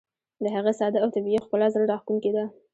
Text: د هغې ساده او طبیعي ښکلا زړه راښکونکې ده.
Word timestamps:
د 0.43 0.45
هغې 0.55 0.73
ساده 0.79 0.97
او 1.03 1.09
طبیعي 1.15 1.39
ښکلا 1.43 1.67
زړه 1.73 1.85
راښکونکې 1.91 2.31
ده. 2.35 2.45